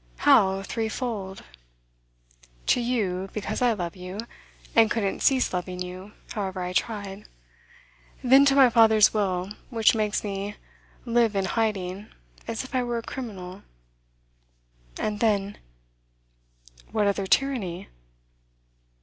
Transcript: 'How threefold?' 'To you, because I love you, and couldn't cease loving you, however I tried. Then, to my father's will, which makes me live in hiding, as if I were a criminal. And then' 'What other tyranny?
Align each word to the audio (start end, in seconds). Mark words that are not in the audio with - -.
'How 0.17 0.63
threefold?' 0.63 1.43
'To 2.65 2.81
you, 2.81 3.29
because 3.33 3.61
I 3.61 3.73
love 3.73 3.95
you, 3.95 4.17
and 4.75 4.89
couldn't 4.89 5.19
cease 5.21 5.53
loving 5.53 5.79
you, 5.79 6.13
however 6.33 6.63
I 6.63 6.73
tried. 6.73 7.27
Then, 8.23 8.43
to 8.45 8.55
my 8.55 8.71
father's 8.71 9.13
will, 9.13 9.51
which 9.69 9.93
makes 9.93 10.23
me 10.23 10.55
live 11.05 11.35
in 11.35 11.45
hiding, 11.45 12.07
as 12.47 12.63
if 12.63 12.73
I 12.73 12.81
were 12.81 12.97
a 12.97 13.03
criminal. 13.03 13.61
And 14.97 15.19
then' 15.19 15.59
'What 16.91 17.05
other 17.05 17.27
tyranny? 17.27 17.87